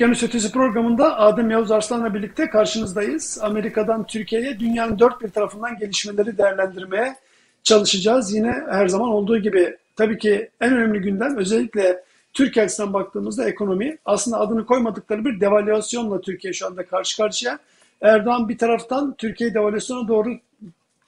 [0.00, 3.38] Okyanus Ötesi programında Adem Yavuz Arslan'la birlikte karşınızdayız.
[3.42, 7.16] Amerika'dan Türkiye'ye dünyanın dört bir tarafından gelişmeleri değerlendirmeye
[7.62, 8.34] çalışacağız.
[8.34, 13.98] Yine her zaman olduğu gibi tabii ki en önemli gündem özellikle Türkiye açısından baktığımızda ekonomi.
[14.04, 17.58] Aslında adını koymadıkları bir devalüasyonla Türkiye şu anda karşı karşıya.
[18.00, 20.30] Erdoğan bir taraftan Türkiye devalüasyona doğru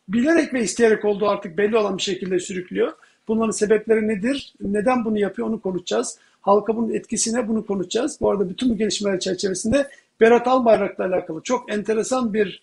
[0.08, 2.92] bilerek ve isteyerek olduğu artık belli olan bir şekilde sürüklüyor.
[3.28, 4.54] Bunların sebepleri nedir?
[4.60, 6.18] Neden bunu yapıyor onu konuşacağız.
[6.42, 8.18] Halka bunun etkisine bunu konuşacağız.
[8.20, 9.88] Bu arada bütün bu gelişmeler çerçevesinde
[10.20, 12.62] Berat Albayrak'la alakalı çok enteresan bir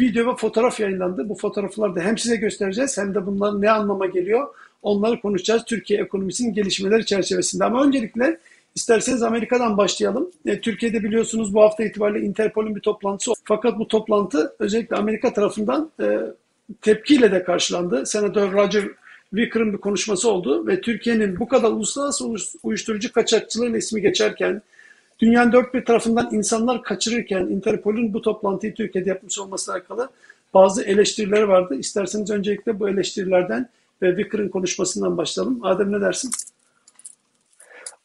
[0.00, 1.28] video ve fotoğraf yayınlandı.
[1.28, 4.48] Bu fotoğrafları da hem size göstereceğiz hem de bunların ne anlama geliyor
[4.82, 7.64] onları konuşacağız Türkiye ekonomisinin gelişmeleri çerçevesinde.
[7.64, 8.38] Ama öncelikle
[8.74, 10.30] isterseniz Amerika'dan başlayalım.
[10.46, 15.90] E, Türkiye'de biliyorsunuz bu hafta itibariyle Interpol'ün bir toplantısı Fakat bu toplantı özellikle Amerika tarafından
[16.00, 16.18] e,
[16.80, 18.06] tepkiyle de karşılandı.
[18.06, 18.84] Senatör Roger
[19.30, 22.24] Wicker'ın bir konuşması oldu ve Türkiye'nin bu kadar uluslararası
[22.62, 24.62] uyuşturucu kaçakçılığın ismi geçerken,
[25.20, 30.10] dünyanın dört bir tarafından insanlar kaçırırken Interpol'ün bu toplantıyı Türkiye'de yapmış olmasına alakalı
[30.54, 31.74] bazı eleştiriler vardı.
[31.74, 33.68] İsterseniz öncelikle bu eleştirilerden
[34.02, 35.64] ve Wicker'ın konuşmasından başlayalım.
[35.64, 36.30] Adem ne dersin?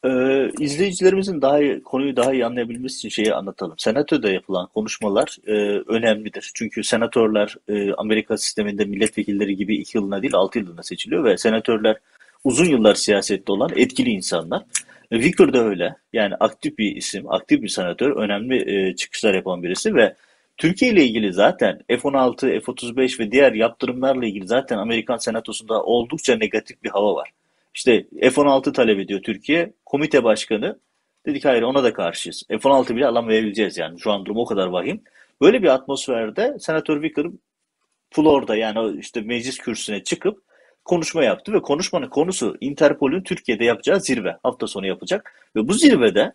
[0.06, 3.76] Ee, izleyicilerimizin daha iyi, konuyu daha iyi anlayabilmesi için şeyi anlatalım.
[3.78, 5.54] Senatoda yapılan konuşmalar e,
[5.88, 6.52] önemlidir.
[6.56, 11.98] Çünkü senatörler e, Amerika sisteminde milletvekilleri gibi iki yılına değil altı yılına seçiliyor ve senatörler
[12.44, 14.64] uzun yıllar siyasette olan etkili insanlar.
[15.12, 15.96] E, Vicker de öyle.
[16.14, 20.16] Yani aktif bir isim, aktif bir senatör, önemli e, çıkışlar yapan birisi ve
[20.58, 26.84] Türkiye ile ilgili zaten F-16, F-35 ve diğer yaptırımlarla ilgili zaten Amerikan senatosunda oldukça negatif
[26.84, 27.30] bir hava var.
[27.74, 29.74] İşte F-16 talep ediyor Türkiye.
[29.86, 30.80] Komite başkanı
[31.26, 32.44] dedik hayır ona da karşıyız.
[32.50, 34.00] F-16 bile alamayabileceğiz yani.
[34.00, 35.02] Şu an durum o kadar vahim.
[35.42, 37.32] Böyle bir atmosferde Senatör Wicker
[38.12, 40.44] Florida yani işte meclis kürsüsüne çıkıp
[40.86, 44.38] konuşma yaptı ve konuşmanın konusu Interpol'ün Türkiye'de yapacağı zirve.
[44.44, 45.34] Hafta sonu yapacak.
[45.56, 46.34] Ve bu zirvede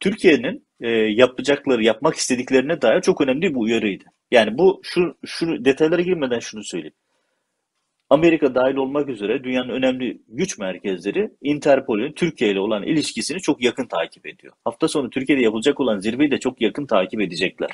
[0.00, 4.04] Türkiye'nin e, yapacakları, yapmak istediklerine dair çok önemli bir uyarıydı.
[4.30, 6.94] Yani bu şu, şu detaylara girmeden şunu söyleyeyim.
[8.10, 13.86] Amerika dahil olmak üzere dünyanın önemli güç merkezleri Interpol'ün Türkiye ile olan ilişkisini çok yakın
[13.86, 14.52] takip ediyor.
[14.64, 17.70] Hafta sonu Türkiye'de yapılacak olan zirveyi de çok yakın takip edecekler.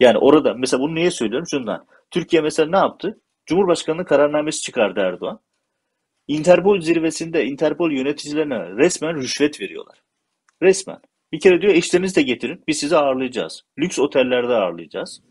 [0.00, 1.46] Yani orada mesela bunu niye söylüyorum?
[1.50, 1.86] Şundan.
[2.10, 3.20] Türkiye mesela ne yaptı?
[3.46, 5.40] Cumhurbaşkanı'nın kararnamesi çıkardı Erdoğan.
[6.28, 10.02] Interpol zirvesinde Interpol yöneticilerine resmen rüşvet veriyorlar.
[10.62, 10.98] Resmen.
[11.32, 12.64] Bir kere diyor eşlerinizi de getirin.
[12.68, 13.62] Biz sizi ağırlayacağız.
[13.78, 15.22] Lüks otellerde ağırlayacağız.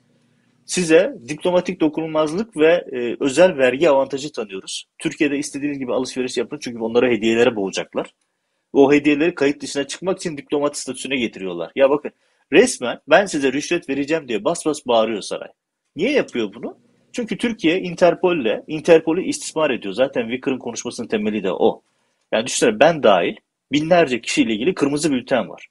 [0.70, 4.86] Size diplomatik dokunulmazlık ve e, özel vergi avantajı tanıyoruz.
[4.98, 8.14] Türkiye'de istediğiniz gibi alışveriş yapın çünkü onlara hediyelere boğacaklar.
[8.74, 11.72] O hediyeleri kayıt dışına çıkmak için diplomat statüsüne getiriyorlar.
[11.76, 12.12] Ya bakın
[12.54, 15.48] resmen ben size rüşvet vereceğim diye bas bas bağırıyor saray.
[15.96, 16.78] Niye yapıyor bunu?
[17.14, 19.94] Çünkü Türkiye Interpol'le Interpol'ü istismar ediyor.
[19.94, 21.82] Zaten Wicker'ın konuşmasının temeli de o.
[22.34, 23.36] Yani düşünsene ben dahil
[23.72, 25.68] binlerce kişiyle ilgili kırmızı bülten var.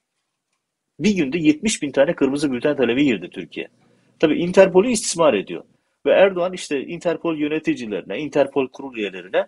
[0.99, 3.67] Bir günde 70 bin tane kırmızı bülten talebi girdi Türkiye.
[4.19, 5.63] Tabii Interpol'ü istismar ediyor.
[6.05, 9.47] Ve Erdoğan işte Interpol yöneticilerine, Interpol kurul üyelerine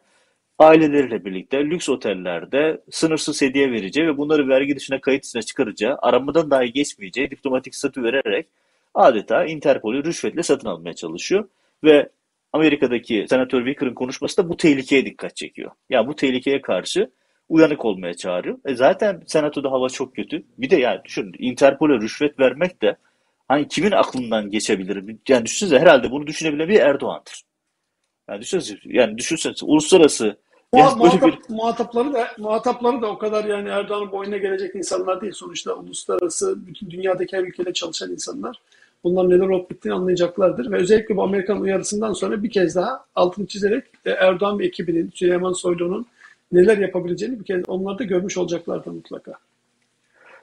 [0.60, 6.52] aileleriyle birlikte lüks otellerde sınırsız hediye vereceği ve bunları vergi dışına kayıt dışına çıkaracağı, aramadan
[6.52, 8.48] dahi geçmeyeceği diplomatik statü vererek
[8.94, 11.48] adeta Interpol'ü rüşvetle satın almaya çalışıyor.
[11.84, 12.10] Ve
[12.54, 15.72] Amerika'daki Senatör Wicker'ın konuşması da bu tehlikeye dikkat çekiyor.
[15.90, 17.12] Yani bu tehlikeye karşı
[17.50, 18.58] uyanık olmaya çağırıyor.
[18.66, 20.44] E zaten senatoda hava çok kötü.
[20.58, 22.96] Bir de yani düşün Interpol'e rüşvet vermek de
[23.52, 25.18] hani kimin aklından geçebilir?
[25.28, 27.44] Yani düşünsenize herhalde bunu düşünebilen bir Erdoğan'dır.
[28.30, 30.38] Yani düşünsenize, yani düşünsenize uluslararası
[30.76, 31.56] yani muhatap, bir...
[31.56, 35.34] muhatapları da muhatapları da o kadar yani Erdoğan'ın boyuna gelecek insanlar değil.
[35.34, 38.60] Sonuçta uluslararası bütün dünyadaki her ülkede çalışan insanlar.
[39.04, 40.72] Bunlar neler olup bittiğini anlayacaklardır.
[40.72, 45.12] Ve özellikle bu Amerikan uyarısından sonra bir kez daha altını çizerek e, Erdoğan ve ekibinin,
[45.14, 46.06] Süleyman Soylu'nun
[46.52, 49.34] neler yapabileceğini bir kez onlar da görmüş olacaklardır mutlaka.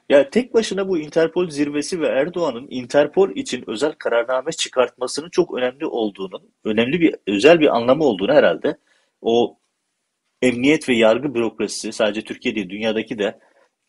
[0.09, 5.87] Ya tek başına bu Interpol zirvesi ve Erdoğan'ın Interpol için özel kararname çıkartmasının çok önemli
[5.87, 8.79] olduğunu, önemli bir özel bir anlamı olduğunu herhalde
[9.21, 9.59] o
[10.43, 13.39] emniyet ve yargı bürokrasisi sadece Türkiye değil dünyadaki de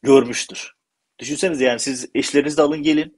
[0.03, 0.73] görmüştür.
[1.19, 3.17] Düşünsenize yani siz eşlerinizle alın gelin.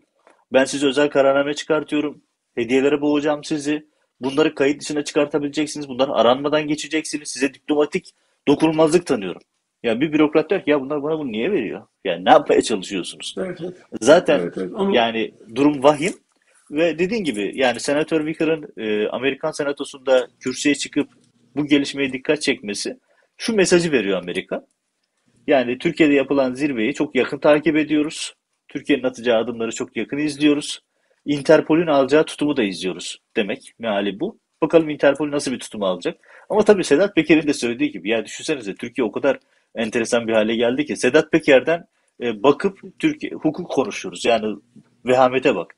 [0.54, 2.22] Ben size özel kararname çıkartıyorum.
[2.56, 3.88] Hediyelere boğacağım sizi.
[4.20, 5.90] Bunları kayıt dışına çıkartabileceksiniz.
[5.90, 7.30] Bunlar aranmadan geçeceksiniz.
[7.30, 8.16] Size diplomatik
[8.48, 9.42] dokunulmazlık tanıyorum.
[9.84, 11.82] Ya bir bürokrat der ki ya bunlar bana bunu niye veriyor?
[12.06, 13.36] Yani ne yapmaya çalışıyorsunuz?
[13.38, 13.78] Evet, evet.
[14.02, 14.72] Zaten evet, evet.
[14.76, 14.96] Ama...
[14.96, 16.14] yani durum vahim
[16.72, 21.10] ve dediğin gibi yani Senatör Wicker'ın e, Amerikan Senatosu'nda kürsüye çıkıp
[21.56, 22.98] bu gelişmeye dikkat çekmesi
[23.38, 24.66] şu mesajı veriyor Amerika.
[25.48, 28.34] Yani Türkiye'de yapılan zirveyi çok yakın takip ediyoruz.
[28.68, 30.80] Türkiye'nin atacağı adımları çok yakın izliyoruz.
[31.26, 34.40] Interpol'ün alacağı tutumu da izliyoruz demek meali bu.
[34.62, 36.18] Bakalım Interpol nasıl bir tutum alacak.
[36.50, 39.40] Ama tabii Sedat Peker'in de söylediği gibi ya düşünsenize Türkiye o kadar
[39.76, 41.86] enteresan bir hale geldi ki Sedat Peker'den
[42.22, 44.26] e, bakıp Türkiye hukuk konuşuyoruz.
[44.26, 44.56] Yani
[45.06, 45.76] vehamete bak.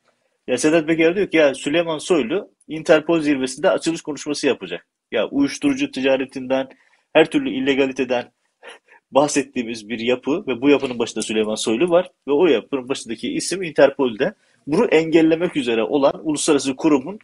[0.48, 4.88] Ya Sedat Peker diyor ki ya Süleyman Soylu Interpol zirvesinde açılış konuşması yapacak.
[5.12, 6.70] Ya uyuşturucu ticaretinden,
[7.14, 8.32] her türlü illegaliteden
[9.12, 13.64] bahsettiğimiz bir yapı ve bu yapının başında Süleyman Soylu var ve o yapının başındaki isim
[13.64, 14.34] Interpol'de
[14.68, 17.20] bunu engellemek üzere olan uluslararası kurumun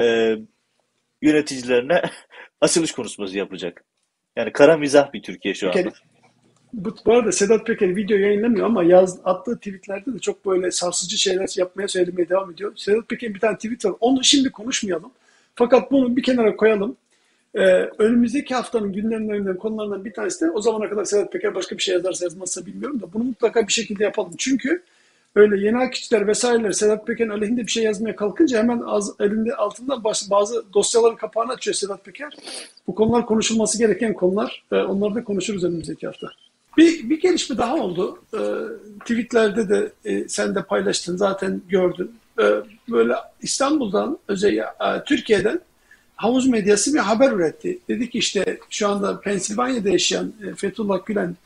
[0.00, 0.36] e,
[1.22, 2.02] yöneticilerine
[2.60, 3.84] açılış konuşması yapacak.
[4.36, 5.92] Yani kara mizah bir Türkiye şu anda.
[6.72, 11.18] Bu, bu arada Sedat Peker video yayınlamıyor ama yaz, attığı tweetlerde de çok böyle sarsıcı
[11.18, 12.72] şeyler yapmaya söylemeye devam ediyor.
[12.76, 13.94] Sedat Peker'in bir tane tweet var.
[14.00, 15.10] Onu şimdi konuşmayalım.
[15.54, 16.96] Fakat bunu bir kenara koyalım.
[17.54, 17.60] Ee,
[17.98, 21.94] önümüzdeki haftanın gündemlerinden konularından bir tanesi de o zamana kadar Sedat Peker başka bir şey
[21.94, 24.32] yazarsa yazmazsa bilmiyorum da bunu mutlaka bir şekilde yapalım.
[24.38, 24.82] Çünkü
[25.34, 30.04] öyle yeni akçiler vesaireler Sedat Peker'in aleyhinde bir şey yazmaya kalkınca hemen az, elinde altından
[30.04, 32.34] bazı, bazı dosyaların kapağını açıyor Sedat Peker.
[32.86, 34.64] Bu konular konuşulması gereken konular.
[34.72, 36.26] E, onları da konuşuruz önümüzdeki hafta.
[36.76, 38.18] Bir, bir gelişme daha oldu.
[38.34, 38.40] E,
[39.00, 42.10] tweetlerde de e, sen de paylaştın zaten gördün.
[42.40, 42.44] E,
[42.88, 45.60] böyle İstanbul'dan özellikle e, Türkiye'den
[46.16, 47.78] havuz medyası bir haber üretti.
[47.88, 51.36] Dedi ki işte şu anda Pensilvanya'da yaşayan e, Fethullah Gülen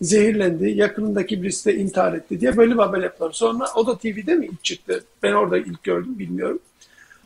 [0.00, 3.32] zehirlendi, yakınındaki birisi de intihar etti diye böyle bir haber yaptılar.
[3.32, 5.04] Sonra o da TV'de mi ilk çıktı?
[5.22, 6.58] Ben orada ilk gördüm, bilmiyorum.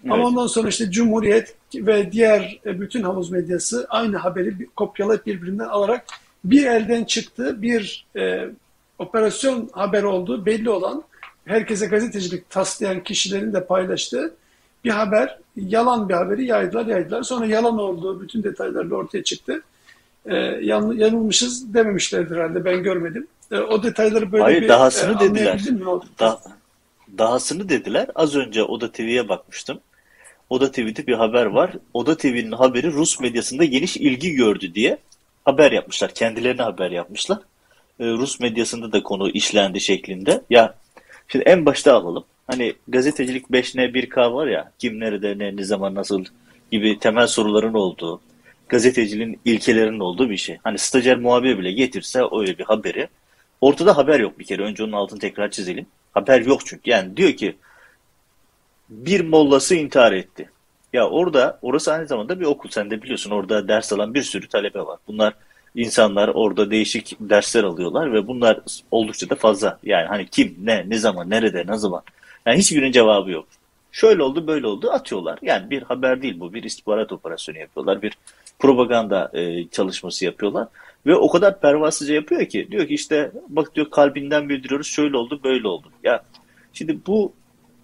[0.05, 0.13] Evet.
[0.13, 5.65] Ama ondan sonra işte Cumhuriyet ve diğer e, bütün havuz medyası aynı haberi kopyalayıp birbirinden
[5.65, 6.07] alarak
[6.45, 8.49] bir elden çıktı, bir e,
[8.99, 11.03] operasyon haberi olduğu belli olan,
[11.45, 14.35] herkese gazetecilik taslayan kişilerin de paylaştığı
[14.85, 17.23] bir haber, yalan bir haberi yaydılar yaydılar.
[17.23, 19.63] Sonra yalan olduğu bütün detaylarla ortaya çıktı
[20.27, 23.27] e, yan, yanılmışız dememişlerdir herhalde ben görmedim.
[23.53, 25.61] E, o detayları böyle Hayır, bir dahasını e, dediler.
[26.19, 26.41] Da,
[27.19, 28.09] dahasını dediler.
[28.15, 29.81] Az önce Oda TV'ye bakmıştım.
[30.51, 31.73] Oda TV'de bir haber var.
[31.95, 34.99] Oda TV'nin haberi Rus medyasında geniş ilgi gördü diye
[35.45, 36.15] haber yapmışlar.
[36.15, 37.39] Kendilerine haber yapmışlar.
[38.01, 40.43] Ee, Rus medyasında da konu işlendi şeklinde.
[40.51, 40.75] Ya
[41.29, 42.25] şimdi en başta alalım.
[42.47, 46.25] Hani gazetecilik 5N 1K var ya kim nerede ne ne zaman nasıl
[46.73, 48.21] gibi temel soruların olduğu
[48.69, 50.59] gazeteciliğin ilkelerinin olduğu bir şey.
[50.65, 53.09] Hani stajyer muhabir bile getirse öyle bir haberi.
[53.61, 54.63] Ortada haber yok bir kere.
[54.63, 55.87] Önce onun altını tekrar çizelim.
[56.15, 56.91] Haber yok çünkü.
[56.91, 57.57] Yani diyor ki
[58.89, 60.51] bir mollası intihar etti.
[60.93, 62.71] Ya orada orası aynı zamanda bir okul.
[62.71, 64.99] Sen de biliyorsun orada ders alan bir sürü talebe var.
[65.09, 65.35] Bunlar
[65.75, 68.61] insanlar orada değişik dersler alıyorlar ve bunlar
[68.91, 69.79] oldukça da fazla.
[69.83, 72.03] Yani hani kim, ne, ne zaman, nerede, ne zaman.
[72.47, 73.47] Yani hiçbirinin cevabı yok.
[73.93, 75.39] Şöyle oldu, böyle oldu atıyorlar.
[75.43, 76.55] Yani bir haber değil bu.
[76.55, 78.03] Bir istihbarat operasyonu yapıyorlar.
[78.03, 78.13] Bir
[78.59, 80.69] propaganda e, çalışması yapıyorlar.
[81.07, 85.41] Ve o kadar pervasızca yapıyor ki diyor ki işte bak diyor kalbinden bildiriyoruz şöyle oldu
[85.45, 85.89] böyle oldu.
[86.05, 86.23] Ya
[86.73, 87.33] şimdi bu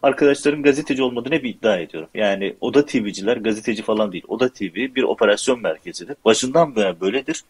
[0.03, 2.09] arkadaşların gazeteci olmadığını hep iddia ediyorum.
[2.15, 4.25] Yani Oda TV'ciler gazeteci falan değil.
[4.29, 6.17] Oda TV bir operasyon merkezidir.
[6.25, 7.43] Başından beri böyledir.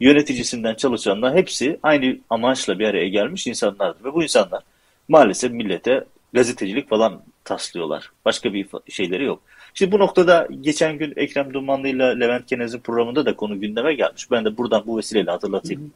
[0.00, 4.04] Yöneticisinden çalışanlar hepsi aynı amaçla bir araya gelmiş insanlardır.
[4.04, 4.62] Ve bu insanlar
[5.08, 8.10] maalesef millete gazetecilik falan taslıyorlar.
[8.24, 9.42] Başka bir şeyleri yok.
[9.78, 14.30] Şimdi bu noktada geçen gün Ekrem Dumanlı ile Levent Kenez'in programında da konu gündeme gelmiş.
[14.30, 15.82] Ben de buradan bu vesileyle hatırlatayım.
[15.82, 15.90] Hı hı.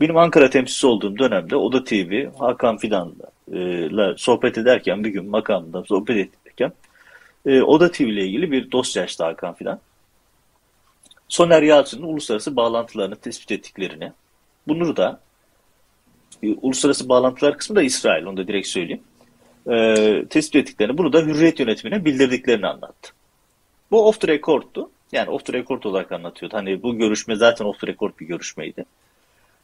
[0.00, 5.84] Benim Ankara temsilcisi olduğum dönemde Oda TV Hakan Fidan'la e, sohbet ederken bir gün makamında
[5.84, 6.72] sohbet ederken
[7.46, 9.80] e, Oda TV ile ilgili bir dosya açtı Hakan Fidan.
[11.28, 14.12] Soner Yalçın'ın uluslararası bağlantılarını tespit ettiklerini,
[14.68, 15.20] bunu da
[16.42, 19.02] e, uluslararası bağlantılar kısmı da İsrail, onu da direkt söyleyeyim
[19.70, 23.12] e, tespit ettiklerini, bunu da hürriyet yönetimine bildirdiklerini anlattı.
[23.90, 24.90] Bu off the record'tu.
[25.12, 26.56] Yani off the record olarak anlatıyordu.
[26.56, 28.84] Hani bu görüşme zaten off the record bir görüşmeydi.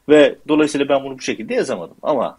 [0.08, 1.96] Ve dolayısıyla ben bunu bu şekilde yazamadım.
[2.02, 2.38] Ama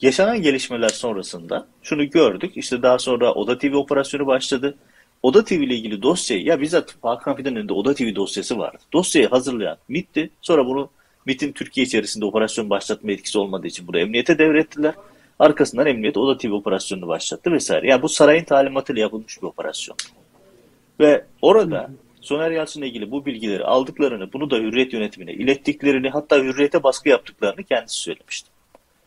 [0.00, 2.52] yaşanan gelişmeler sonrasında şunu gördük.
[2.56, 4.76] İşte daha sonra Oda TV operasyonu başladı.
[5.22, 8.78] Oda TV ile ilgili dosyayı, ya bizzat Hakan Fidan'ın önünde Oda TV dosyası vardı.
[8.92, 10.30] Dosyayı hazırlayan MIT'ti.
[10.40, 10.90] Sonra bunu
[11.26, 14.94] MIT'in Türkiye içerisinde operasyon başlatma etkisi olmadığı için bunu emniyete devrettiler.
[15.38, 17.88] Arkasından emniyet Oda TV operasyonunu başlattı vesaire.
[17.88, 19.96] Yani bu sarayın talimatıyla yapılmış bir operasyon.
[21.00, 26.82] Ve orada Soner Yalçın'la ilgili bu bilgileri aldıklarını, bunu da hürriyet yönetimine ilettiklerini, hatta hürriyete
[26.82, 28.50] baskı yaptıklarını kendisi söylemişti.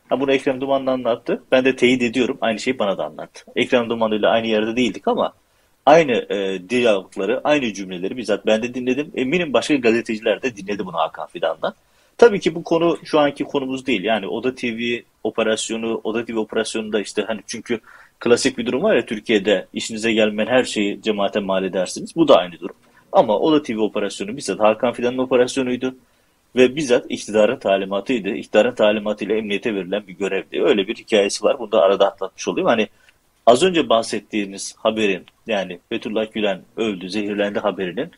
[0.10, 1.43] Ha, bunu Ekrem Duman'la anlattı.
[1.51, 2.38] Ben de teyit ediyorum.
[2.41, 3.43] Aynı şeyi bana da anlattı.
[3.55, 5.34] Ekrem Duman ile aynı yerde değildik ama
[5.86, 9.12] aynı e, diyalogları, aynı cümleleri bizzat ben de dinledim.
[9.15, 11.74] Eminim başka gazeteciler de dinledi bunu Hakan Fidan'dan.
[12.17, 14.03] Tabii ki bu konu şu anki konumuz değil.
[14.03, 17.79] Yani Oda TV operasyonu, Oda TV operasyonunda işte hani çünkü
[18.19, 22.15] klasik bir durum var ya Türkiye'de işinize gelmeyen her şeyi cemaate mal edersiniz.
[22.15, 22.75] Bu da aynı durum.
[23.12, 25.95] Ama Oda TV operasyonu bizzat Hakan Fidan'ın operasyonuydu.
[26.55, 28.29] Ve bizzat iktidarın talimatıydı.
[28.29, 30.63] İktidarın talimatıyla emniyete verilen bir görevdi.
[30.63, 31.59] Öyle bir hikayesi var.
[31.59, 32.67] Bunu da arada atlatmış olayım.
[32.67, 32.88] Hani
[33.45, 38.12] az önce bahsettiğimiz haberin yani Fethullah Gülen öldü, zehirlendi haberinin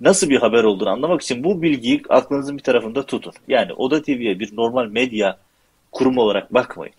[0.00, 3.32] nasıl bir haber olduğunu anlamak için bu bilgiyi aklınızın bir tarafında tutun.
[3.48, 5.38] Yani Oda TV'ye bir normal medya
[5.92, 6.94] kurum olarak bakmayın.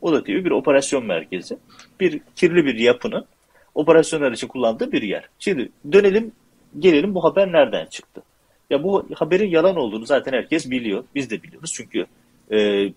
[0.00, 1.58] Oda TV bir operasyon merkezi.
[2.00, 3.26] Bir kirli bir yapının
[3.74, 5.28] operasyonlar için kullandığı bir yer.
[5.38, 6.32] Şimdi dönelim
[6.78, 8.22] gelelim bu haber nereden çıktı?
[8.70, 11.04] Ya bu haberin yalan olduğunu zaten herkes biliyor.
[11.14, 12.06] Biz de biliyoruz çünkü
[12.52, 12.88] e,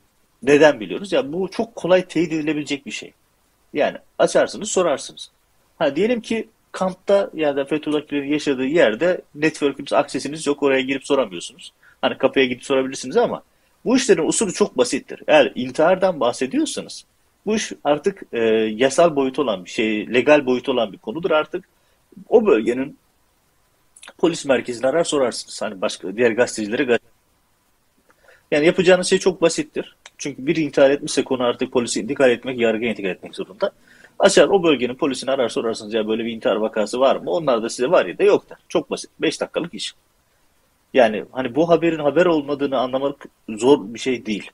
[0.43, 1.11] neden biliyoruz?
[1.11, 3.13] Ya bu çok kolay teyit edilebilecek bir şey.
[3.73, 5.31] Yani açarsınız sorarsınız.
[5.79, 10.63] Ha diyelim ki kampta ya da Fethullah Gülen'in yaşadığı yerde network'ünüz, aksesiniz yok.
[10.63, 11.73] Oraya girip soramıyorsunuz.
[12.01, 13.43] Hani kapıya gidip sorabilirsiniz ama
[13.85, 15.23] bu işlerin usulü çok basittir.
[15.27, 17.05] Eğer intihardan bahsediyorsanız
[17.45, 18.39] bu iş artık e,
[18.75, 21.65] yasal boyut olan bir şey, legal boyut olan bir konudur artık.
[22.29, 22.97] O bölgenin
[24.17, 25.61] polis merkezini arar sorarsınız.
[25.61, 26.99] Hani başka diğer gazetecilere
[28.51, 29.95] yani yapacağınız şey çok basittir.
[30.17, 33.71] Çünkü bir intihar etmişse konu artık polisi intikal etmek, yargıya intikal etmek zorunda.
[34.19, 37.31] Açar o bölgenin polisini arar sorarsınız ya böyle bir intihar vakası var mı?
[37.31, 38.57] Onlar da size var ya da yok der.
[38.67, 39.09] Çok basit.
[39.21, 39.93] 5 dakikalık iş.
[40.93, 44.51] Yani hani bu haberin haber olmadığını anlamak zor bir şey değil.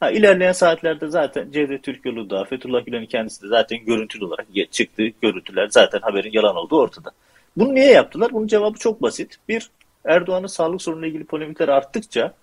[0.00, 5.02] Ha, ilerleyen saatlerde zaten Cevdet Türkoğlu da Fethullah Gülen'in kendisi de zaten görüntülü olarak çıktı.
[5.22, 7.10] Görüntüler zaten haberin yalan olduğu ortada.
[7.56, 8.32] Bunu niye yaptılar?
[8.32, 9.36] Bunun cevabı çok basit.
[9.48, 9.70] Bir,
[10.04, 12.34] Erdoğan'ın sağlık sorunuyla ilgili polemikler arttıkça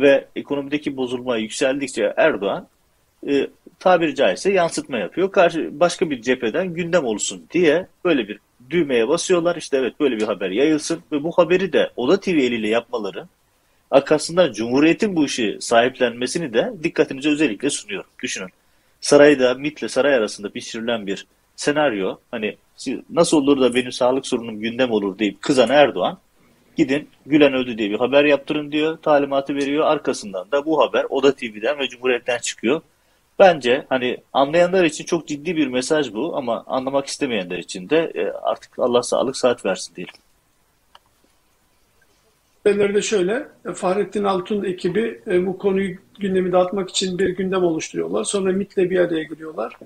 [0.00, 2.68] ve ekonomideki bozulma yükseldikçe Erdoğan
[3.28, 3.46] e,
[3.78, 5.32] tabiri caizse yansıtma yapıyor.
[5.32, 8.38] Karşı başka bir cepheden gündem olsun diye böyle bir
[8.70, 9.56] düğmeye basıyorlar.
[9.56, 13.26] İşte evet böyle bir haber yayılsın ve bu haberi de Oda TV eliyle yapmaları
[13.90, 18.10] arkasından Cumhuriyet'in bu işi sahiplenmesini de dikkatinize özellikle sunuyorum.
[18.22, 18.48] Düşünün.
[19.00, 22.56] Sarayda MIT'le saray arasında pişirilen bir senaryo hani
[23.10, 26.18] nasıl olur da benim sağlık sorunum gündem olur deyip kızan Erdoğan
[26.76, 31.36] gidin Gülen öldü diye bir haber yaptırın diyor talimatı veriyor arkasından da bu haber Oda
[31.36, 32.80] TV'den ve Cumhuriyet'ten çıkıyor.
[33.38, 38.30] Bence hani anlayanlar için çok ciddi bir mesaj bu ama anlamak istemeyenler için de e,
[38.30, 40.14] artık Allah sağlık saat versin diyelim.
[42.64, 47.64] Haberleri de şöyle, e, Fahrettin Altun ekibi e, bu konuyu gündemi dağıtmak için bir gündem
[47.64, 48.24] oluşturuyorlar.
[48.24, 49.76] Sonra MIT'le bir araya geliyorlar.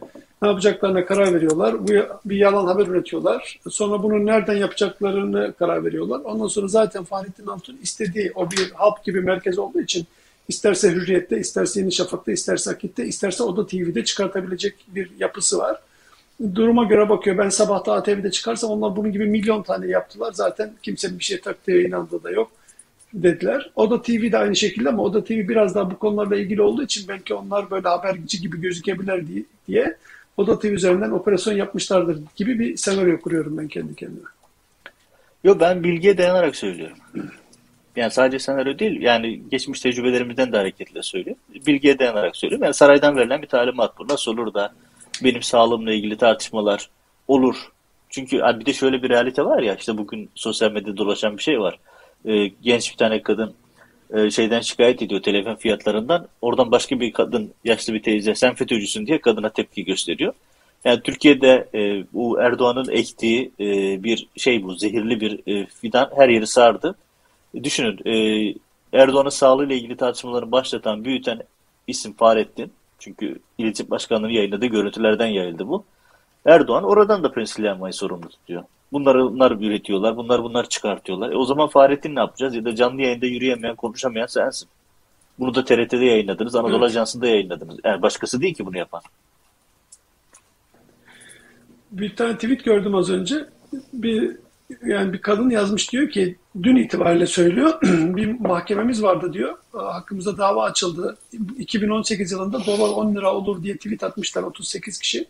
[0.43, 1.89] Ne yapacaklarına karar veriyorlar.
[1.89, 1.93] Bu
[2.25, 3.61] bir yalan haber üretiyorlar.
[3.71, 6.21] Sonra bunu nereden yapacaklarını karar veriyorlar.
[6.25, 10.07] Ondan sonra zaten Fahrettin Altun istediği o bir hap gibi merkez olduğu için
[10.51, 15.81] isterse Hürriyet'te, isterse Yeni Şafak'ta, isterse Akit'te, isterse Oda TV'de çıkartabilecek bir yapısı var.
[16.55, 17.39] Duruma göre bakıyor.
[17.39, 20.33] Ben sabahta ATV'de çıkarsam onlar bunun gibi milyon tane yaptılar.
[20.33, 22.51] Zaten kimsenin bir şey taktığı inandığı da yok
[23.15, 23.71] dediler.
[23.77, 27.09] Oda TV de aynı şekilde ama Oda TV biraz daha bu konularla ilgili olduğu için
[27.09, 29.97] belki onlar böyle haberci gibi gözükebilir diye
[30.37, 34.29] Oda TV üzerinden operasyon yapmışlardır gibi bir senaryo kuruyorum ben kendi kendime.
[35.45, 36.97] Yok ben bilgiye dayanarak söylüyorum.
[37.97, 41.43] Yani sadece senaryo değil, yani geçmiş tecrübelerimizden de hareketle söylüyorum.
[41.67, 42.65] Bilgiye dayanarak söylüyorum.
[42.65, 44.09] Yani saraydan verilen bir talimat bu.
[44.09, 44.73] Nasıl olur da
[45.25, 46.91] benim sağlığımla ilgili tartışmalar
[47.29, 47.57] olur.
[48.09, 51.61] Çünkü bir de şöyle bir realite var ya, işte bugün sosyal medyada dolaşan bir şey
[51.61, 51.79] var.
[52.25, 53.55] Ee, genç bir tane kadın
[54.15, 56.29] e, şeyden şikayet ediyor telefon fiyatlarından.
[56.43, 60.33] Oradan başka bir kadın, yaşlı bir teyze sen FETÖ'cüsün diye kadına tepki gösteriyor.
[60.85, 66.29] Yani Türkiye'de e, bu Erdoğan'ın ektiği e, bir şey bu, zehirli bir e, fidan her
[66.29, 66.95] yeri sardı.
[67.55, 68.55] Düşünün, e,
[68.93, 71.41] Erdoğan'ın sağlığıyla ilgili tartışmaları başlatan, büyüten
[71.87, 72.73] isim Fahrettin.
[72.99, 75.85] Çünkü İletişim Başkanlığı'nın yayınladığı görüntülerden yayıldı bu.
[76.45, 78.65] Erdoğan oradan da Pensilvanya'yı sorumlu tutuyor.
[78.93, 81.33] Bunları bunlar üretiyorlar, bunlar bunlar çıkartıyorlar.
[81.33, 82.55] E o zaman Fahrettin ne yapacağız?
[82.55, 84.69] Ya da canlı yayında yürüyemeyen, konuşamayan sensin.
[85.39, 86.91] Bunu da TRT'de yayınladınız, Anadolu evet.
[86.91, 87.77] Ajansı'nda yayınladınız.
[87.85, 89.01] Yani başkası değil ki bunu yapan.
[91.91, 93.49] Bir tane tweet gördüm az önce.
[93.93, 94.37] Bir
[94.87, 99.55] yani bir kadın yazmış diyor ki dün itibariyle söylüyor bir mahkememiz vardı diyor.
[99.73, 101.17] Hakkımızda dava açıldı.
[101.59, 105.27] 2018 yılında dolar 10 lira olur diye tweet atmışlar 38 kişi.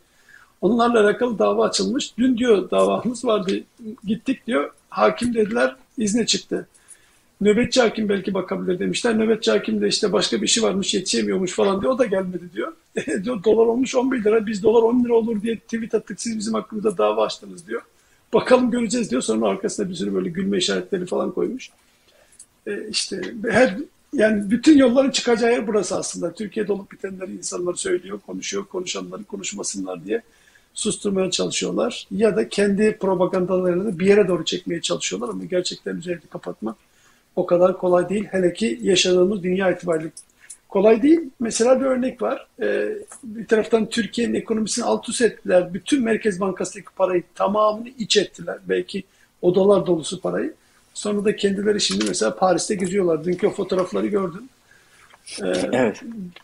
[0.60, 2.18] Onlarla alakalı dava açılmış.
[2.18, 3.52] Dün diyor davamız vardı.
[4.04, 4.70] Gittik diyor.
[4.88, 6.68] Hakim dediler izne çıktı.
[7.40, 9.18] Nöbetçi hakim belki bakabilir demişler.
[9.18, 11.92] Nöbetçi hakim de işte başka bir şey varmış yetişemiyormuş falan diyor.
[11.92, 12.72] O da gelmedi diyor.
[13.24, 14.46] diyor dolar olmuş 11 lira.
[14.46, 16.20] Biz dolar 10 lira olur diye tweet attık.
[16.20, 17.82] Siz bizim hakkımızda dava açtınız diyor.
[18.34, 19.22] Bakalım göreceğiz diyor.
[19.22, 21.70] Sonra arkasına bir sürü böyle gülme işaretleri falan koymuş.
[22.66, 23.76] E işte her
[24.12, 26.32] yani bütün yolların çıkacağı yer burası aslında.
[26.32, 30.22] Türkiye'de olup bitenleri insanlar söylüyor, konuşuyor, konuşanları konuşmasınlar diye
[30.74, 32.06] susturmaya çalışıyorlar.
[32.10, 36.76] Ya da kendi propagandalarını bir yere doğru çekmeye çalışıyorlar ama gerçekten üzerini kapatmak
[37.36, 38.24] o kadar kolay değil.
[38.24, 40.10] Hele ki yaşadığımız dünya itibariyle
[40.70, 41.20] kolay değil.
[41.40, 42.46] Mesela bir örnek var.
[42.62, 42.88] Ee,
[43.24, 45.74] bir taraftan Türkiye'nin ekonomisini alt üst ettiler.
[45.74, 48.58] Bütün Merkez Bankası'ndaki parayı tamamını iç ettiler.
[48.68, 49.04] Belki
[49.42, 50.54] odalar dolusu parayı.
[50.94, 53.24] Sonra da kendileri şimdi mesela Paris'te geziyorlar.
[53.24, 54.50] Dünkü o fotoğrafları gördün.
[55.42, 56.02] Ee, evet.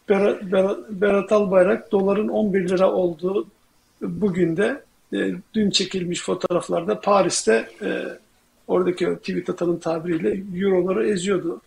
[0.09, 3.47] Berat, Berat, Berat Albayrak doların 11 lira olduğu
[4.01, 8.03] bugün de e, dün çekilmiş fotoğraflarda Paris'te e,
[8.69, 11.61] oradaki tweet atanın tabiriyle euroları eziyordu.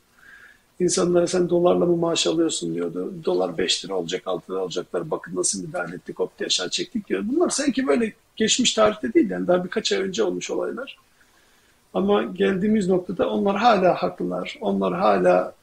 [0.79, 3.13] İnsanlara sen dolarla mı maaş alıyorsun diyordu.
[3.25, 5.11] Dolar 5 lira olacak, 6 lira olacaklar.
[5.11, 7.23] Bakın nasıl müdahale ettik, hop diye aşağı çektik diyor.
[7.25, 10.97] Bunlar sanki böyle geçmiş tarihte değil yani daha birkaç ay önce olmuş olaylar.
[11.93, 14.57] Ama geldiğimiz noktada onlar hala haklılar.
[14.61, 15.53] Onlar hala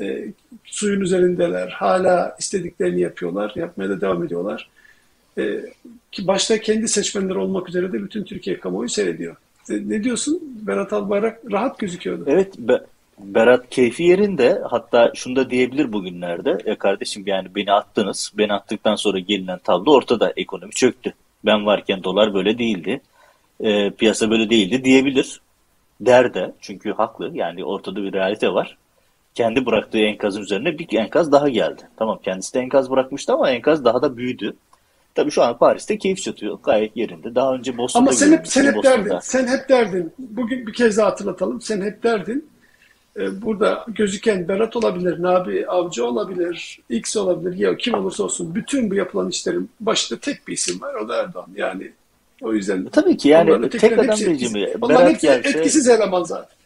[0.00, 0.32] e,
[0.64, 1.68] suyun üzerindeler.
[1.68, 3.52] Hala istediklerini yapıyorlar.
[3.56, 4.70] Yapmaya da devam ediyorlar.
[5.38, 5.60] E,
[6.12, 9.36] ki başta kendi seçmenleri olmak üzere de bütün Türkiye kamuoyu seyrediyor.
[9.70, 10.40] E, ne diyorsun?
[10.66, 12.24] Berat Albayrak rahat gözüküyordu.
[12.26, 12.80] Evet, be,
[13.18, 14.62] Berat keyfi yerinde.
[14.70, 16.58] Hatta şunu da diyebilir bugünlerde.
[16.66, 18.32] Ya kardeşim yani beni attınız.
[18.34, 20.32] Beni attıktan sonra gelinen tablo ortada.
[20.36, 21.14] Ekonomi çöktü.
[21.44, 23.00] Ben varken dolar böyle değildi.
[23.60, 25.40] E, piyasa böyle değildi diyebilir.
[26.00, 26.52] Der de.
[26.60, 27.30] Çünkü haklı.
[27.34, 28.76] Yani ortada bir realite var.
[29.34, 31.82] Kendi bıraktığı enkazın üzerine bir enkaz daha geldi.
[31.96, 34.56] Tamam kendisi de enkaz bırakmıştı ama enkaz daha da büyüdü.
[35.14, 36.58] Tabii şu an Paris'te keyif çatıyor.
[36.62, 37.34] Gayet yerinde.
[37.34, 39.18] Daha önce Boston'da Ama sen hep, sen hep derdin.
[39.22, 40.12] Sen hep derdin.
[40.18, 41.60] Bugün bir kez daha hatırlatalım.
[41.60, 42.51] Sen hep derdin.
[43.16, 48.90] Ee, burada gözüken Berat olabilir, Nabi Avcı olabilir, X olabilir, ya kim olursa olsun bütün
[48.90, 50.94] bu yapılan işlerin başında tek bir isim var.
[50.94, 51.48] O da Erdoğan.
[51.56, 51.92] Yani
[52.42, 54.72] o yüzden Tabii ki yani tek adam rejimi.
[54.80, 56.56] Onların hepsi gelse, etkisiz eleman zaten.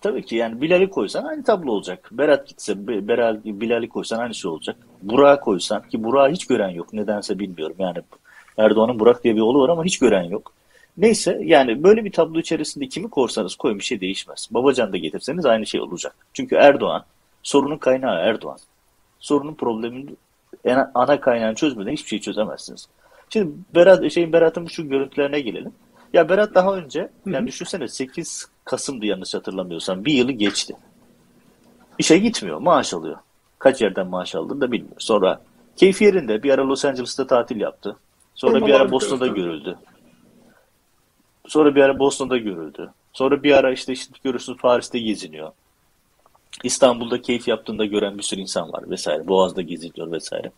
[0.00, 2.08] Tabii ki yani Bilal'i koysan aynı tablo olacak.
[2.12, 4.76] Berat gitse Beral, Bilal'i koysan aynı şey olacak.
[5.02, 6.92] Burak'ı koysan ki Burak'ı hiç gören yok.
[6.92, 7.76] Nedense bilmiyorum.
[7.78, 7.98] Yani
[8.58, 10.52] Erdoğan'ın Burak diye bir oğlu var ama hiç gören yok.
[10.96, 14.48] Neyse yani böyle bir tablo içerisinde kimi korsanız koyun bir şey değişmez.
[14.50, 16.16] Babacan da getirseniz aynı şey olacak.
[16.32, 17.04] Çünkü Erdoğan
[17.42, 18.58] sorunun kaynağı Erdoğan.
[19.18, 20.18] Sorunun problemin
[20.94, 22.88] ana kaynağını çözmeden hiçbir şey çözemezsiniz.
[23.30, 25.72] Şimdi Berat, şeyin Berat'ın şu görüntülerine gelelim.
[26.12, 30.76] Ya Berat daha önce yani düşünsene 8 Kasım'dı yanlış hatırlamıyorsam bir yılı geçti.
[31.98, 33.16] İşe gitmiyor maaş alıyor.
[33.58, 34.96] Kaç yerden maaş aldığını da bilmiyor.
[34.98, 35.40] Sonra
[35.76, 37.96] keyfi yerinde bir ara Los Angeles'ta tatil yaptı.
[38.34, 39.78] Sonra bir ara Boston'da görüldü.
[41.46, 42.90] Sonra bir ara Boston'da görüldü.
[43.12, 45.52] Sonra bir ara işte, işte görürsünüz Paris'te geziniyor.
[46.62, 49.26] İstanbul'da keyif yaptığında gören bir sürü insan var vesaire.
[49.26, 50.50] Boğaz'da geziniyor vesaire.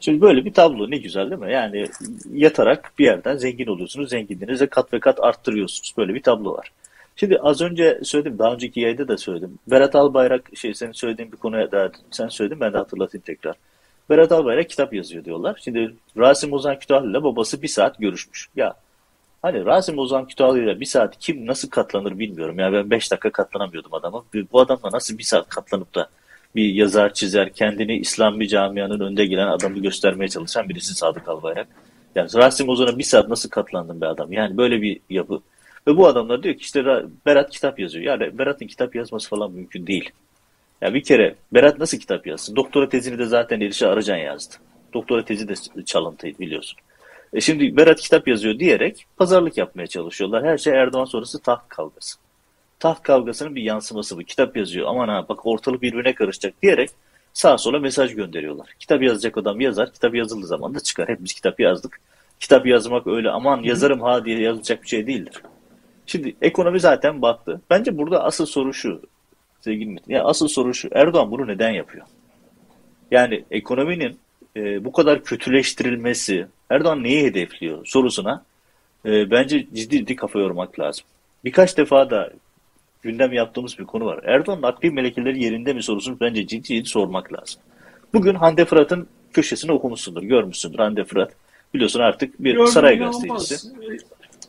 [0.00, 1.52] Şimdi böyle bir tablo ne güzel değil mi?
[1.52, 1.86] Yani
[2.32, 4.10] yatarak bir yerden zengin oluyorsunuz.
[4.10, 5.94] Zenginliğinizi kat ve kat arttırıyorsunuz.
[5.96, 6.72] Böyle bir tablo var.
[7.16, 9.58] Şimdi az önce söyledim, daha önceki yayında da söyledim.
[9.66, 13.54] Berat Albayrak, şey senin söylediğin bir konuya da sen söyledin, ben de hatırlatayım tekrar.
[14.10, 15.60] Berat Albayrak kitap yazıyor diyorlar.
[15.64, 18.48] Şimdi Rasim Ozan Kütahlı ile babası bir saat görüşmüş.
[18.56, 18.74] Ya
[19.44, 22.58] Hani Rasim Ozan Kütahyalı'yla bir saat kim nasıl katlanır bilmiyorum.
[22.58, 24.24] Yani ben beş dakika katlanamıyordum adama.
[24.52, 26.08] Bu adamla nasıl bir saat katlanıp da
[26.56, 31.66] bir yazar, çizer, kendini İslam bir camianın önde gelen adamı göstermeye çalışan birisi Sadık Albayrak.
[32.14, 34.32] Yani Rasim Ozan'a bir saat nasıl katlandın be adam?
[34.32, 35.40] Yani böyle bir yapı.
[35.86, 36.84] Ve bu adamlar diyor ki işte
[37.26, 38.04] Berat kitap yazıyor.
[38.04, 40.04] Yani Berat'ın kitap yazması falan mümkün değil.
[40.04, 40.10] Ya
[40.88, 42.56] yani bir kere Berat nasıl kitap yazsın?
[42.56, 44.54] Doktora tezini de zaten Elişe Arıcan yazdı.
[44.94, 45.54] Doktora tezi de
[45.84, 46.78] çalıntıydı biliyorsun.
[47.34, 50.44] E şimdi Berat kitap yazıyor diyerek pazarlık yapmaya çalışıyorlar.
[50.44, 52.18] Her şey Erdoğan sonrası taht kavgası.
[52.80, 54.22] Taht kavgasının bir yansıması bu.
[54.22, 56.90] Kitap yazıyor aman ha bak ortalık birbirine karışacak diyerek
[57.32, 58.68] sağa sola mesaj gönderiyorlar.
[58.78, 59.92] Kitap yazacak adam yazar.
[59.92, 61.08] Kitap yazıldığı zaman da çıkar.
[61.08, 62.00] Hepimiz kitap yazdık.
[62.40, 65.42] Kitap yazmak öyle aman yazarım ha diye yazılacak bir şey değildir.
[66.06, 67.60] Şimdi ekonomi zaten battı.
[67.70, 69.00] Bence burada asıl soru şu
[69.60, 70.12] sevgili Metin.
[70.12, 70.88] Ya asıl soru şu.
[70.92, 72.06] Erdoğan bunu neden yapıyor?
[73.10, 74.18] Yani ekonominin
[74.56, 78.44] e, bu kadar kötüleştirilmesi Erdoğan neyi hedefliyor sorusuna
[79.06, 81.04] e, bence ciddi ciddi kafa yormak lazım.
[81.44, 82.30] Birkaç defa da
[83.02, 84.20] gündem yaptığımız bir konu var.
[84.24, 87.60] Erdoğan'ın akli melekeleri yerinde mi sorusunu bence ciddi ciddi sormak lazım.
[88.14, 91.32] Bugün Hande Fırat'ın köşesini okumuşsundur, görmüşsündür Hande Fırat.
[91.74, 93.68] Biliyorsun artık bir Gördüm, saray gazetecisi.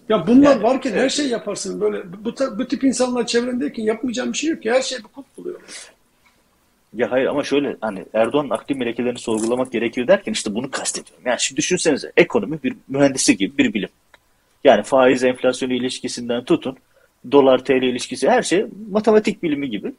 [0.09, 1.01] Ya bunlar yani, varken evet.
[1.01, 2.03] her şey yaparsın böyle.
[2.25, 4.71] Bu, bu tip insanlar çevrendeyken yapmayacağım bir şey yok ki.
[4.71, 5.59] Her şey bir kut buluyor.
[6.95, 11.23] Ya hayır ama şöyle hani Erdoğan'ın akli melekelerini sorgulamak gerekir derken işte bunu kastediyorum.
[11.25, 13.89] Yani şimdi düşünsenize ekonomi bir mühendisi gibi bir bilim.
[14.63, 16.77] Yani faiz enflasyonu ilişkisinden tutun
[17.31, 19.93] dolar TL ilişkisi her şey matematik bilimi gibi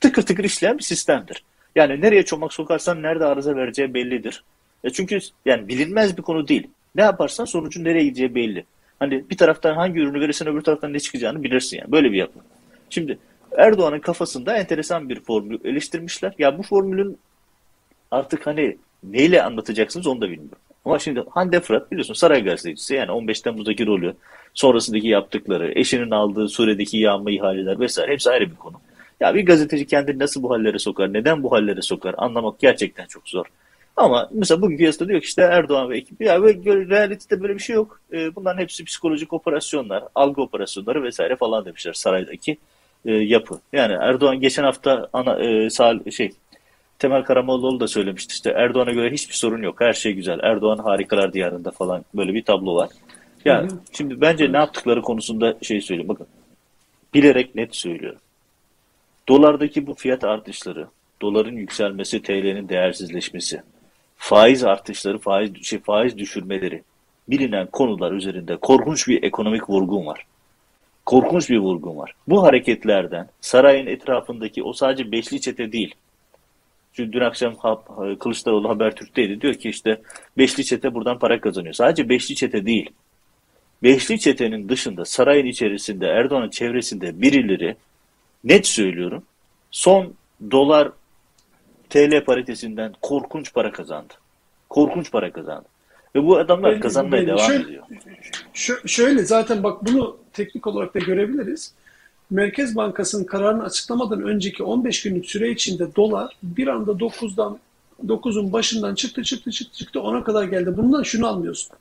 [0.00, 1.44] tıkır tıkır işleyen bir sistemdir.
[1.76, 4.44] Yani nereye çomak sokarsan nerede arıza vereceği bellidir.
[4.84, 6.66] Ya çünkü yani bilinmez bir konu değil.
[6.94, 8.64] Ne yaparsan sonucun nereye gideceği belli.
[8.98, 11.92] Hani bir taraftan hangi ürünü verirsen öbür taraftan ne çıkacağını bilirsin yani.
[11.92, 12.38] Böyle bir yapı.
[12.90, 13.18] Şimdi
[13.56, 16.34] Erdoğan'ın kafasında enteresan bir formül eleştirmişler.
[16.38, 17.18] Ya bu formülün
[18.10, 20.58] artık hani neyle anlatacaksınız onu da bilmiyorum.
[20.84, 24.14] Ama şimdi Hande Fırat biliyorsun saray gazetecisi yani 15 Temmuz'daki rolü,
[24.54, 28.80] sonrasındaki yaptıkları, eşinin aldığı Suriye'deki yağma ihaleler vesaire hepsi ayrı bir konu.
[29.20, 33.28] Ya bir gazeteci kendini nasıl bu hallere sokar, neden bu hallere sokar anlamak gerçekten çok
[33.28, 33.46] zor.
[33.96, 37.62] Ama mesela bugün piyasada diyor ki işte Erdoğan ve ekibi ya ve realitede böyle bir
[37.62, 38.00] şey yok.
[38.12, 42.58] E, bunların hepsi psikolojik operasyonlar, algı operasyonları vesaire falan demişler saraydaki
[43.06, 43.60] e, yapı.
[43.72, 46.30] Yani Erdoğan geçen hafta ana e, sal, şey
[46.98, 49.80] Temel Karamollaoğlu da söylemişti işte Erdoğan'a göre hiçbir sorun yok.
[49.80, 50.38] Her şey güzel.
[50.42, 52.90] Erdoğan harikalar diyarında falan böyle bir tablo var.
[53.44, 56.26] Ya yani şimdi bence ne yaptıkları konusunda şey söyleyeyim bakın.
[57.14, 58.20] Bilerek net söylüyorum.
[59.28, 60.86] Dolardaki bu fiyat artışları,
[61.22, 63.62] doların yükselmesi, TL'nin değersizleşmesi,
[64.16, 66.82] faiz artışları, faiz, şey, faiz düşürmeleri
[67.28, 70.26] bilinen konular üzerinde korkunç bir ekonomik vurgun var.
[71.06, 72.14] Korkunç bir vurgun var.
[72.28, 75.94] Bu hareketlerden sarayın etrafındaki o sadece beşli çete değil.
[76.92, 77.54] Çünkü dün akşam
[78.18, 79.40] Kılıçdaroğlu Habertürk'teydi.
[79.40, 80.02] Diyor ki işte
[80.38, 81.74] beşli çete buradan para kazanıyor.
[81.74, 82.90] Sadece beşli çete değil.
[83.82, 87.76] Beşli çetenin dışında sarayın içerisinde Erdoğan'ın çevresinde birileri
[88.44, 89.24] net söylüyorum
[89.70, 90.14] son
[90.50, 90.92] dolar
[91.90, 94.14] TL paritesinden korkunç para kazandı.
[94.68, 95.68] Korkunç para kazandı.
[96.14, 97.84] Ve bu adamlar ben, kazanmaya ben, devam şöyle, ediyor.
[98.86, 101.74] Şöyle zaten bak bunu teknik olarak da görebiliriz.
[102.30, 107.58] Merkez Bankası'nın kararını açıklamadan önceki 15 günlük süre içinde dolar bir anda 9'dan
[108.06, 110.76] 9'un başından çıktı çıktı çıktı çıktı ona kadar geldi.
[110.76, 111.76] Bundan şunu anlıyorsun.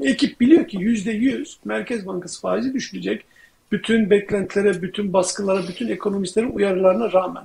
[0.00, 3.24] Ekip biliyor ki %100 Merkez Bankası faizi düşürecek.
[3.72, 7.44] Bütün beklentilere, bütün baskılara, bütün ekonomistlerin uyarılarına rağmen.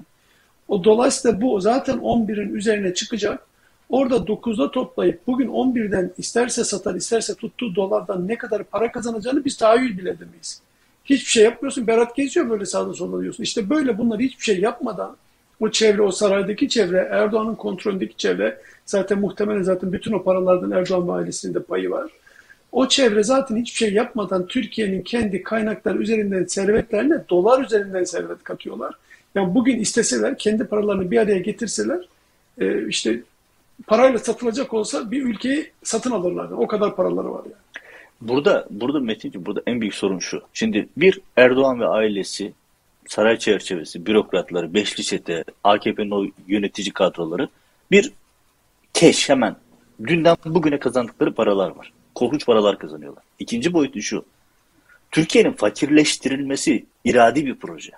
[0.67, 3.47] O dolayısıyla bu zaten 11'in üzerine çıkacak.
[3.93, 9.57] Orada 9'da toplayıp bugün 11'den isterse satar isterse tuttuğu dolardan ne kadar para kazanacağını biz
[9.57, 10.61] tahayyül bile edemeyiz.
[11.05, 11.87] Hiçbir şey yapmıyorsun.
[11.87, 13.43] Berat geziyor böyle sağda solda diyorsun.
[13.43, 15.17] İşte böyle bunlar hiçbir şey yapmadan
[15.59, 21.07] o çevre, o saraydaki çevre, Erdoğan'ın kontrolündeki çevre zaten muhtemelen zaten bütün o paralardan Erdoğan
[21.07, 22.11] ve ailesinin de payı var.
[22.71, 28.95] O çevre zaten hiçbir şey yapmadan Türkiye'nin kendi kaynakları üzerinden servetlerine dolar üzerinden servet katıyorlar.
[29.35, 32.07] Yani bugün isteseler kendi paralarını bir araya getirseler
[32.57, 33.21] e, işte
[33.87, 36.51] parayla satılacak olsa bir ülkeyi satın alırlar.
[36.51, 37.55] O kadar paraları var yani.
[38.21, 40.41] Burada burada Metinci burada en büyük sorun şu.
[40.53, 42.53] Şimdi bir Erdoğan ve ailesi
[43.07, 47.47] saray çerçevesi, bürokratları, beşli çete, AKP'nin o yönetici kadroları
[47.91, 48.11] bir
[48.93, 49.55] keş hemen
[50.07, 51.93] dünden bugüne kazandıkları paralar var.
[52.15, 53.23] Korkunç paralar kazanıyorlar.
[53.39, 54.25] İkinci boyutu şu.
[55.11, 57.91] Türkiye'nin fakirleştirilmesi iradi bir proje.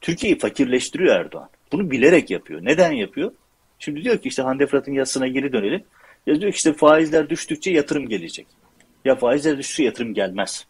[0.00, 1.48] Türkiye'yi fakirleştiriyor Erdoğan.
[1.72, 2.60] Bunu bilerek yapıyor.
[2.64, 3.32] Neden yapıyor?
[3.78, 5.84] Şimdi diyor ki işte Hande Fırat'ın yazısına geri dönelim.
[6.26, 8.46] Ya diyor ki işte faizler düştükçe yatırım gelecek.
[9.04, 10.66] Ya faizler düştükçe yatırım gelmez.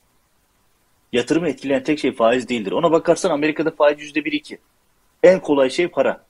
[1.13, 2.73] Yatırımı etkileyen tek şey faiz değildir.
[2.73, 4.59] Ona bakarsan Amerika'da faiz yüzde bir iki.
[5.23, 6.25] En kolay şey para.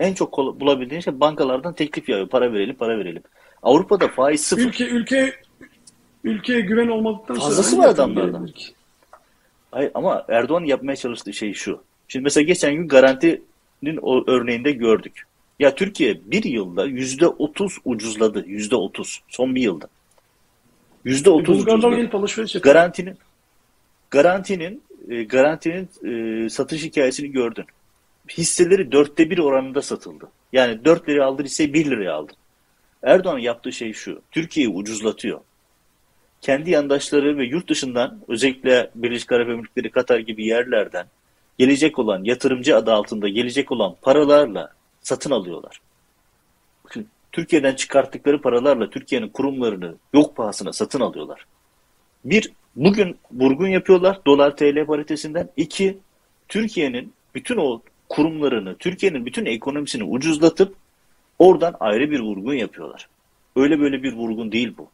[0.00, 2.28] En çok bulabildiğin şey bankalardan teklif yağıyor.
[2.28, 3.22] Para verelim, para verelim.
[3.62, 4.62] Avrupa'da faiz sıfır.
[4.62, 5.32] Ülke, ülke,
[6.24, 7.46] ülkeye güven olmadıktan sonra...
[7.46, 8.48] Fazlası var adamlardan.
[9.70, 11.82] Hayır ama Erdoğan yapmaya çalıştığı şey şu.
[12.08, 15.26] Şimdi mesela geçen gün garantinin o örneğinde gördük.
[15.62, 18.44] Ya Türkiye bir yılda yüzde otuz ucuzladı.
[18.46, 19.22] Yüzde otuz.
[19.28, 19.88] Son bir yılda.
[21.04, 21.80] Yüzde otuz ucuzladı.
[22.62, 23.18] Garantinin
[24.10, 27.64] garantinin e, garantinin e, satış hikayesini gördün.
[28.28, 30.28] Hisseleri dörtte bir oranında satıldı.
[30.52, 32.36] Yani dört liraya aldın hisse bir liraya aldın.
[33.02, 34.22] Erdoğan yaptığı şey şu.
[34.30, 35.40] Türkiye'yi ucuzlatıyor.
[36.40, 41.06] Kendi yandaşları ve yurt dışından özellikle Birleşik Arap Emirlikleri, Katar gibi yerlerden
[41.58, 44.72] gelecek olan yatırımcı adı altında gelecek olan paralarla
[45.02, 45.80] satın alıyorlar.
[46.84, 51.46] Bakın, Türkiye'den çıkarttıkları paralarla Türkiye'nin kurumlarını yok pahasına satın alıyorlar.
[52.24, 55.48] Bir, bugün vurgun yapıyorlar dolar TL paritesinden.
[55.56, 55.98] İki,
[56.48, 60.74] Türkiye'nin bütün o kurumlarını, Türkiye'nin bütün ekonomisini ucuzlatıp
[61.38, 63.08] oradan ayrı bir vurgun yapıyorlar.
[63.56, 64.90] Öyle böyle bir vurgun değil bu.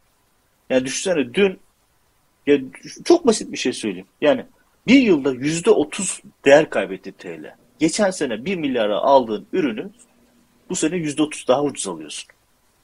[0.69, 1.59] Yani düşünsene dün
[2.47, 2.57] ya
[3.05, 4.07] çok basit bir şey söyleyeyim.
[4.21, 4.45] Yani
[4.87, 7.55] bir yılda yüzde otuz değer kaybetti TL.
[7.79, 9.89] Geçen sene bir milyara aldığın ürünü
[10.69, 12.29] bu sene yüzde otuz daha ucuz alıyorsun.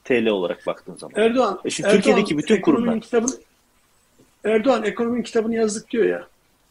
[0.04, 1.22] TL olarak baktığın zaman.
[1.22, 3.00] Erdoğan, e şimdi Erdoğan Türkiye'deki bütün kurumlar.
[3.00, 3.32] Kitabını,
[4.44, 6.26] Erdoğan ekonominin kitabını yazdık diyor ya.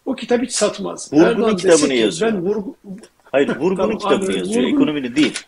[0.06, 1.14] O kitap hiç satmaz.
[1.14, 2.34] Vurgunun Erdoğan kitabını yazıyor.
[2.34, 2.76] Ben vurgu...
[3.24, 4.64] Hayır vurgunun tamam, kitabını abi, yazıyor.
[4.64, 4.76] Vurgun...
[4.76, 5.40] Ekonominin değil.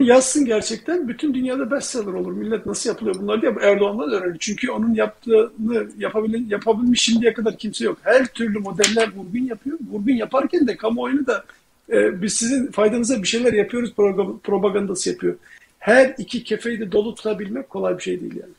[0.00, 2.32] Yazsın gerçekten bütün dünyada bestseller olur.
[2.32, 4.36] Millet nasıl yapılıyor bunlar diye Erdoğan'dan öğrenir.
[4.40, 7.98] Çünkü onun yaptığını yapabilen, yapabilmiş şimdiye kadar kimse yok.
[8.02, 9.78] Her türlü modeller vurgun yapıyor.
[9.90, 11.44] Vurgun yaparken de kamuoyunu da
[11.92, 13.94] e, biz sizin faydanıza bir şeyler yapıyoruz
[14.42, 15.36] propagandası yapıyor.
[15.78, 18.52] Her iki kefeyi de dolu tutabilmek kolay bir şey değil yani.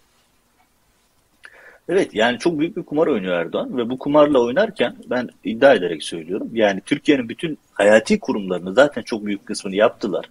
[1.90, 6.04] Evet yani çok büyük bir kumar oynuyor Erdoğan ve bu kumarla oynarken ben iddia ederek
[6.04, 6.50] söylüyorum.
[6.54, 10.30] Yani Türkiye'nin bütün hayati kurumlarını zaten çok büyük kısmını yaptılar.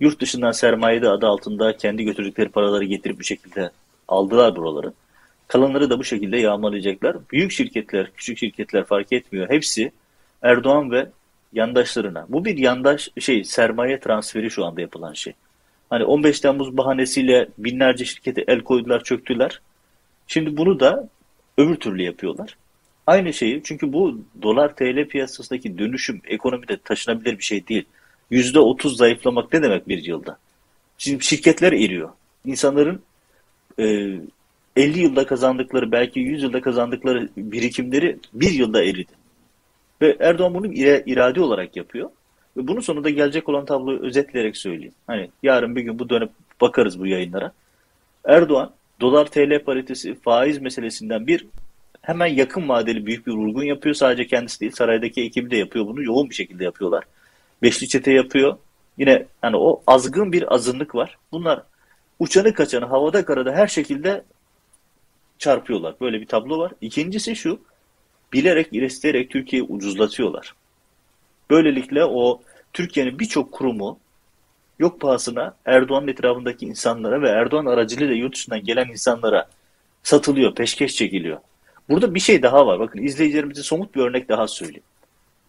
[0.00, 3.70] Yurt dışından sermaye de adı altında kendi götürdükleri paraları getirip bir şekilde
[4.08, 4.92] aldılar buraları.
[5.48, 7.16] Kalanları da bu şekilde yağmalayacaklar.
[7.32, 9.50] Büyük şirketler, küçük şirketler fark etmiyor.
[9.50, 9.92] Hepsi
[10.42, 11.06] Erdoğan ve
[11.52, 12.26] yandaşlarına.
[12.28, 15.32] Bu bir yandaş şey sermaye transferi şu anda yapılan şey.
[15.90, 19.60] Hani 15 Temmuz bahanesiyle binlerce şirkete el koydular, çöktüler.
[20.26, 21.08] Şimdi bunu da
[21.58, 22.56] öbür türlü yapıyorlar.
[23.06, 27.84] Aynı şeyi çünkü bu dolar TL piyasasındaki dönüşüm ekonomide taşınabilir bir şey değil.
[28.32, 30.38] %30 zayıflamak ne demek bir yılda?
[30.98, 32.08] Şimdi şirketler eriyor.
[32.44, 33.02] İnsanların
[33.78, 33.84] e,
[34.76, 39.12] 50 yılda kazandıkları belki 100 yılda kazandıkları birikimleri bir yılda eridi.
[40.02, 40.66] Ve Erdoğan bunu
[41.06, 42.10] irade olarak yapıyor.
[42.56, 44.94] Ve bunun sonunda gelecek olan tabloyu özetleyerek söyleyeyim.
[45.06, 47.52] Hani yarın bir gün bu dönüp bakarız bu yayınlara.
[48.24, 51.46] Erdoğan dolar TL paritesi faiz meselesinden bir
[52.02, 53.94] hemen yakın vadeli büyük bir vurgun yapıyor.
[53.94, 56.02] Sadece kendisi değil saraydaki ekibi de yapıyor bunu.
[56.02, 57.04] Yoğun bir şekilde yapıyorlar.
[57.62, 58.56] Beşli çete yapıyor.
[58.98, 61.18] Yine hani o azgın bir azınlık var.
[61.32, 61.62] Bunlar
[62.18, 64.24] uçanı kaçanı havada karada her şekilde
[65.38, 65.94] çarpıyorlar.
[66.00, 66.72] Böyle bir tablo var.
[66.80, 67.60] İkincisi şu
[68.32, 70.54] bilerek isteyerek Türkiye'yi ucuzlatıyorlar.
[71.50, 72.42] Böylelikle o
[72.72, 73.98] Türkiye'nin birçok kurumu
[74.78, 79.48] yok pahasına Erdoğan'ın etrafındaki insanlara ve Erdoğan aracılığıyla yurt dışından gelen insanlara
[80.02, 81.38] satılıyor, peşkeş çekiliyor.
[81.88, 82.80] Burada bir şey daha var.
[82.80, 84.82] Bakın izleyicilerimize somut bir örnek daha söyleyeyim.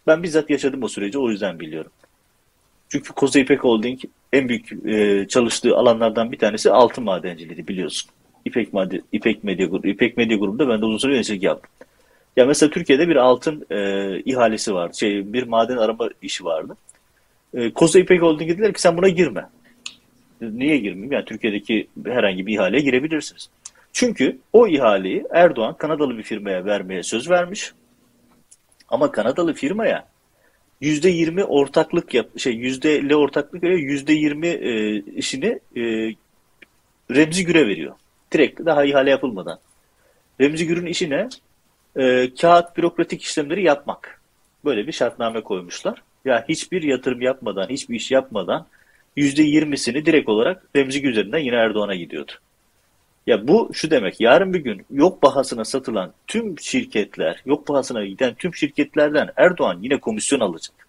[0.07, 1.91] Ben bizzat yaşadım o süreci o yüzden biliyorum.
[2.89, 3.99] Çünkü Koza İpek Holding
[4.33, 8.11] en büyük e, çalıştığı alanlardan bir tanesi altın madenciliği biliyorsun.
[8.45, 9.87] İpek, Made, İpek Medya Grubu.
[9.87, 11.71] İpek Medya Grubu'nda ben de uzun süre yöneticilik yaptım.
[12.37, 14.97] Ya mesela Türkiye'de bir altın e, ihalesi vardı.
[14.97, 16.77] Şey, bir maden arama işi vardı.
[17.53, 19.45] E, Koza İpek Holding dediler ki sen buna girme.
[20.41, 21.11] Niye girmeyeyim?
[21.11, 23.49] Yani Türkiye'deki herhangi bir ihaleye girebilirsiniz.
[23.93, 27.73] Çünkü o ihaleyi Erdoğan Kanadalı bir firmaya vermeye söz vermiş.
[28.89, 30.07] Ama Kanadalı firmaya
[30.81, 35.81] yüzde yirmi ortaklık yap, şey yüzde elli ortaklık veriyor, yüzde yirmi e, işini e,
[37.11, 37.95] Remzi Gür'e veriyor.
[38.31, 39.59] Direkt daha ihale yapılmadan.
[40.41, 41.29] Remzi Gür'ün işi ne?
[41.95, 44.21] E, kağıt bürokratik işlemleri yapmak.
[44.65, 46.01] Böyle bir şartname koymuşlar.
[46.25, 48.67] Ya hiçbir yatırım yapmadan, hiçbir iş yapmadan
[49.15, 52.31] yüzde yirmisini direkt olarak Remzi Gür üzerinden yine Erdoğan'a gidiyordu.
[53.27, 58.33] Ya bu şu demek, yarın bir gün yok bahasına satılan tüm şirketler, yok bahasına giden
[58.33, 60.87] tüm şirketlerden Erdoğan yine komisyon alacak.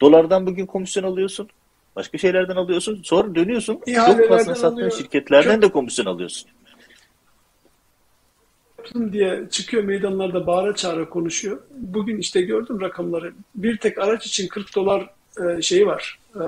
[0.00, 1.48] Dolardan bugün komisyon alıyorsun,
[1.96, 5.62] başka şeylerden alıyorsun, sonra dönüyorsun, yok bahasına sattığın şirketlerden Çok...
[5.62, 6.50] de komisyon alıyorsun.
[9.12, 11.60] diye çıkıyor meydanlarda bağıra çağıra konuşuyor.
[11.70, 13.32] Bugün işte gördüm rakamları.
[13.54, 15.10] Bir tek araç için 40 dolar
[15.44, 16.44] e, şeyi var, e,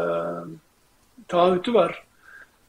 [1.29, 2.05] taahhütü var.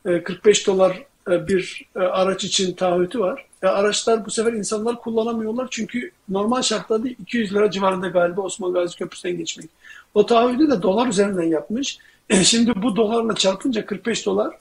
[0.06, 3.46] E, 45 dolar e, bir e, araç için taahhütü var.
[3.64, 8.98] E, araçlar bu sefer insanlar kullanamıyorlar çünkü normal şartlarda 200 lira civarında galiba Osman Gazi
[8.98, 9.70] Köprüsü'nden geçmek.
[10.14, 11.98] O taahhüdü de dolar üzerinden yapmış.
[12.44, 14.58] Şimdi bu dolarla çarpınca 45 dolar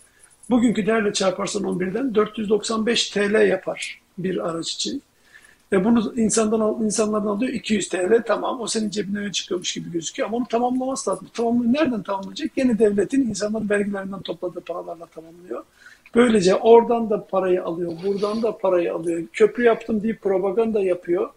[0.50, 5.02] bugünkü değerle çarparsan 11'den 495 TL yapar bir araç için.
[5.72, 10.36] Ve bunu insandan insanlardan alıyor 200 TL tamam o senin cebinden çıkıyormuş gibi gözüküyor ama
[10.36, 11.28] onu tamamlaması lazım.
[11.34, 12.50] Tamamını nereden tamamlayacak?
[12.56, 15.64] Yine devletin insanların vergilerinden topladığı paralarla tamamlıyor.
[16.14, 19.22] Böylece oradan da parayı alıyor, buradan da parayı alıyor.
[19.32, 21.30] Köprü yaptım deyip propaganda yapıyor.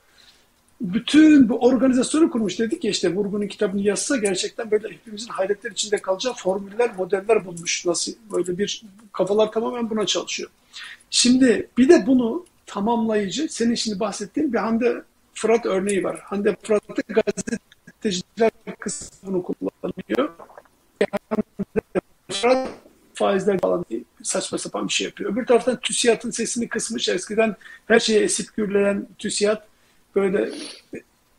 [0.82, 5.98] Bütün bu organizasyonu kurmuş dedik ya işte Vurgun'un kitabını yazsa gerçekten böyle hepimizin hayretler içinde
[5.98, 7.86] kalacağı formüller, modeller bulmuş.
[7.86, 8.84] Nasıl böyle bir
[9.14, 10.50] kafalar tamamen buna çalışıyor.
[11.10, 16.20] Şimdi bir de bunu tamamlayıcı, senin şimdi bahsettiğin bir Hande Fırat örneği var.
[16.24, 20.30] Hande Fırat'ta gazeteciler kısmını kullanıyor.
[21.30, 22.70] Hande Fırat
[23.14, 23.86] faizler falan
[24.26, 25.34] saçma sapan bir şey yapıyor.
[25.34, 27.10] Öbür taraftan TÜSİAD'ın sesini kısmış.
[27.10, 27.56] Eskiden
[27.88, 29.62] her şeye esip gürleyen TÜSİAD
[30.16, 30.52] böyle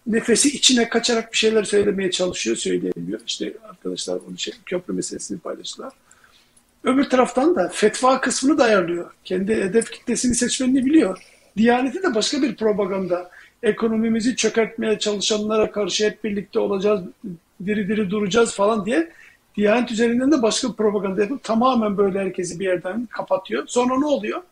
[0.06, 3.20] nefesi içine kaçarak bir şeyler söylemeye çalışıyor, söyleyemiyor.
[3.26, 5.92] İşte arkadaşlar onu şey, köprü meselesini paylaştılar.
[6.84, 9.10] Öbür taraftan da fetva kısmını da ayarlıyor.
[9.24, 11.22] Kendi hedef kitlesini seçmenini biliyor.
[11.56, 13.30] Diyaneti de başka bir propaganda.
[13.62, 17.00] Ekonomimizi çökertmeye çalışanlara karşı hep birlikte olacağız,
[17.66, 19.12] diri diri duracağız falan diye
[19.56, 23.64] Diyanet üzerinden de başka bir propaganda yapıp tamamen böyle herkesi bir yerden kapatıyor.
[23.66, 24.42] Sonra ne oluyor?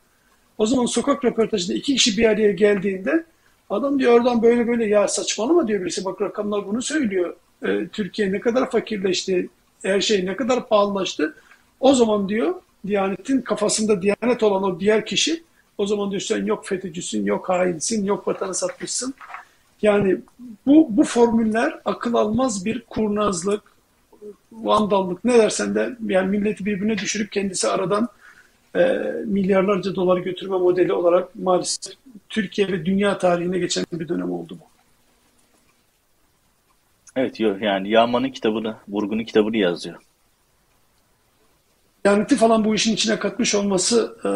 [0.59, 3.25] O zaman sokak röportajında iki kişi bir araya geldiğinde
[3.71, 7.37] adam diyor oradan böyle böyle ya saçmalama diyor birisi bak rakamlar bunu söylüyor.
[7.67, 9.49] Ee, Türkiye ne kadar fakirleşti,
[9.83, 11.35] her şey ne kadar pahalılaştı.
[11.81, 12.55] O zaman diyor
[12.87, 15.43] Diyanet'in kafasında Diyanet olan o diğer kişi
[15.79, 19.15] o zaman diyor sen yok FETÖ'cüsün, yok hainsin, yok vatanı satmışsın.
[19.83, 20.17] Yani
[20.67, 23.63] bu, bu formüller akıl almaz bir kurnazlık,
[24.53, 28.09] vandallık ne dersen de yani milleti birbirine düşürüp kendisi aradan
[28.77, 28.83] e,
[29.27, 31.95] milyarlarca dolar götürme modeli olarak maalesef
[32.29, 34.65] Türkiye ve dünya tarihine geçen bir dönem oldu bu.
[37.17, 39.97] Evet yani Yağman'ın kitabını, Vurgun'un kitabını yazıyor.
[42.05, 44.31] Yaneti falan bu işin içine katmış olması e,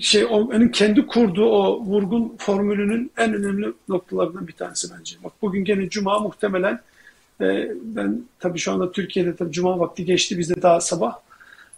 [0.00, 5.16] şey onun kendi kurduğu o vurgun formülünün en önemli noktalarından bir tanesi bence.
[5.24, 6.80] Bak bugün gene Cuma muhtemelen
[7.42, 11.18] e, ben tabii şu anda Türkiye'de tabii Cuma vakti geçti bizde daha sabah.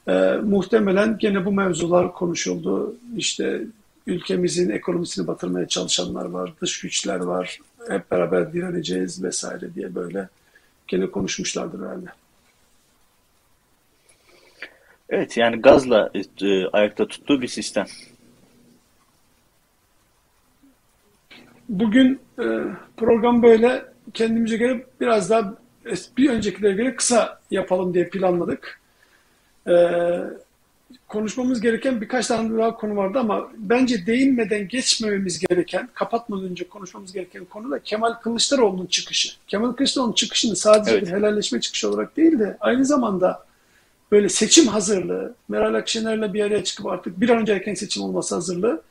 [0.09, 2.97] E, muhtemelen gene bu mevzular konuşuldu.
[3.17, 3.63] İşte
[4.07, 7.59] ülkemizin ekonomisini batırmaya çalışanlar var, dış güçler var.
[7.89, 10.29] Hep beraber direneceğiz vesaire diye böyle
[10.89, 12.07] gene konuşmuşlardır herhalde.
[15.09, 16.11] Evet yani gazla
[16.43, 17.87] e, ayakta tuttuğu bir sistem.
[21.69, 22.45] bugün e,
[22.97, 25.55] program böyle kendimize göre biraz daha
[26.17, 28.81] bir öncekilere göre kısa yapalım diye planladık.
[29.69, 29.75] E,
[31.09, 37.13] konuşmamız gereken birkaç tane daha konu vardı ama bence değinmeden geçmememiz gereken, kapatmadan önce konuşmamız
[37.13, 39.29] gereken konu da Kemal Kılıçdaroğlu'nun çıkışı.
[39.47, 41.03] Kemal Kılıçdaroğlu'nun çıkışını sadece evet.
[41.07, 43.45] bir helalleşme çıkışı olarak değil de aynı zamanda
[44.13, 48.35] böyle seçim hazırlığı, Meral Akşener'le bir araya çıkıp artık bir an önce erken seçim olması
[48.35, 48.83] hazırlığı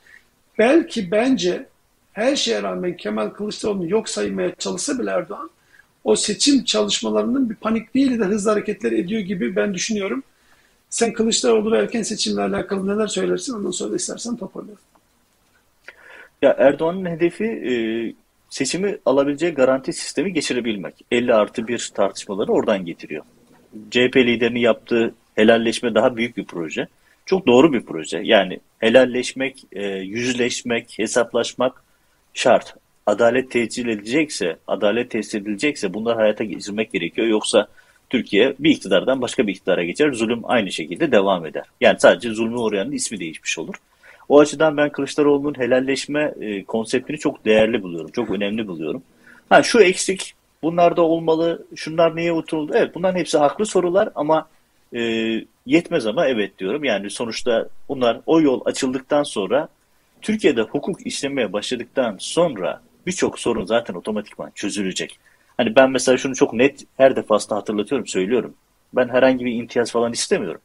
[0.58, 1.66] belki bence
[2.14, 5.50] her şeye rağmen Kemal Kılıçdaroğlu'nu yok saymaya çalışsa bile Erdoğan
[6.04, 10.22] o seçim çalışmalarının bir panik değil de hızlı hareketler ediyor gibi ben düşünüyorum.
[10.90, 14.82] Sen Kılıçdaroğlu ve erken seçimle alakalı neler söylersin ondan sonra istersen toparlayalım.
[16.42, 17.74] Ya Erdoğan'ın hedefi e,
[18.50, 20.94] seçimi alabileceği garanti sistemi geçirebilmek.
[21.10, 23.24] 50 artı 1 tartışmaları oradan getiriyor.
[23.90, 26.86] CHP liderini yaptığı helalleşme daha büyük bir proje.
[27.26, 28.20] Çok doğru bir proje.
[28.24, 31.83] Yani helalleşmek, e, yüzleşmek, hesaplaşmak
[32.34, 32.74] şart.
[33.06, 37.26] Adalet tescil edilecekse, adalet tesis edilecekse bunlar hayata geçirmek gerekiyor.
[37.26, 37.68] Yoksa
[38.10, 40.12] Türkiye bir iktidardan başka bir iktidara geçer.
[40.12, 41.64] Zulüm aynı şekilde devam eder.
[41.80, 43.74] Yani sadece zulmü uğrayanın ismi değişmiş olur.
[44.28, 48.10] O açıdan ben Kılıçdaroğlu'nun helalleşme e, konseptini çok değerli buluyorum.
[48.10, 49.02] Çok önemli buluyorum.
[49.48, 52.72] Ha şu eksik, bunlar da olmalı, şunlar niye unutuldu?
[52.74, 54.48] Evet bunların hepsi haklı sorular ama
[54.96, 55.00] e,
[55.66, 56.84] yetmez ama evet diyorum.
[56.84, 59.68] Yani sonuçta bunlar o yol açıldıktan sonra
[60.24, 65.18] Türkiye'de hukuk işlemeye başladıktan sonra birçok sorun zaten otomatikman çözülecek.
[65.56, 68.54] Hani ben mesela şunu çok net her defasında hatırlatıyorum, söylüyorum.
[68.92, 70.60] Ben herhangi bir imtiyaz falan istemiyorum.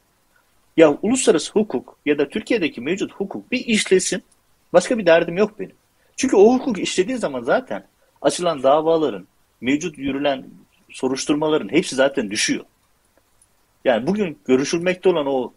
[0.76, 4.22] Ya uluslararası hukuk ya da Türkiye'deki mevcut hukuk bir işlesin.
[4.72, 5.76] Başka bir derdim yok benim.
[6.16, 7.86] Çünkü o hukuk işlediği zaman zaten
[8.22, 9.26] açılan davaların,
[9.60, 10.46] mevcut yürülen
[10.90, 12.64] soruşturmaların hepsi zaten düşüyor.
[13.84, 15.52] Yani bugün görüşülmekte olan o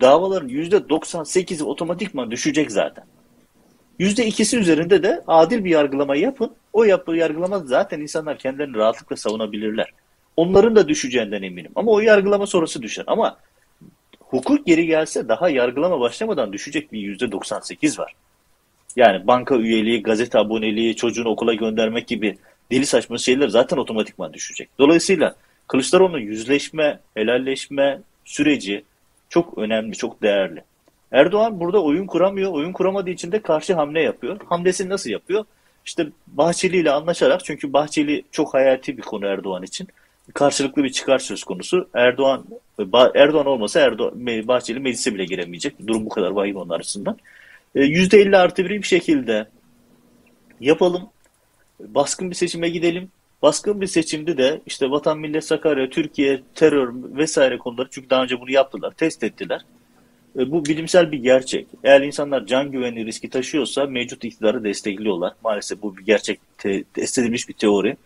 [0.00, 3.04] davaların %98'i otomatikman düşecek zaten.
[4.00, 6.52] %2'si üzerinde de adil bir yargılama yapın.
[6.72, 9.90] O yapı yargılama zaten insanlar kendilerini rahatlıkla savunabilirler.
[10.36, 11.72] Onların da düşeceğinden eminim.
[11.74, 13.04] Ama o yargılama sonrası düşer.
[13.06, 13.38] Ama
[14.20, 18.14] hukuk geri gelse daha yargılama başlamadan düşecek bir %98 var.
[18.96, 22.38] Yani banka üyeliği, gazete aboneliği, çocuğunu okula göndermek gibi
[22.70, 24.68] deli saçma şeyler zaten otomatikman düşecek.
[24.78, 25.34] Dolayısıyla
[25.68, 28.84] Kılıçdaroğlu'nun yüzleşme, helalleşme süreci
[29.28, 30.64] çok önemli, çok değerli.
[31.14, 32.52] Erdoğan burada oyun kuramıyor.
[32.52, 34.40] Oyun kuramadığı için de karşı hamle yapıyor.
[34.48, 35.44] Hamlesini nasıl yapıyor?
[35.86, 39.88] İşte Bahçeli ile anlaşarak çünkü Bahçeli çok hayati bir konu Erdoğan için.
[40.34, 41.88] Karşılıklı bir çıkar söz konusu.
[41.94, 42.44] Erdoğan
[43.14, 45.86] Erdoğan olmasa Erdoğan, Bahçeli meclise bile giremeyecek.
[45.86, 47.18] Durum bu kadar vahim onun arasından.
[47.74, 49.48] %50 e, artı bir bir şekilde
[50.60, 51.02] yapalım.
[51.80, 53.08] Baskın bir seçime gidelim.
[53.42, 58.40] Baskın bir seçimde de işte Vatan Millet Sakarya, Türkiye, terör vesaire konuları çünkü daha önce
[58.40, 59.60] bunu yaptılar, test ettiler.
[60.34, 61.66] Bu bilimsel bir gerçek.
[61.84, 65.32] Eğer insanlar can güvenli riski taşıyorsa mevcut iktidarı destekliyorlar.
[65.44, 67.96] Maalesef bu bir gerçek, te, bir teori.